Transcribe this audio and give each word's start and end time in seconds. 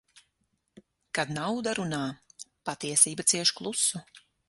Kad 1.19 1.35
nauda 1.35 1.75
runā, 1.81 2.01
patiesība 2.71 3.31
cieš 3.33 3.57
klusu. 3.61 4.07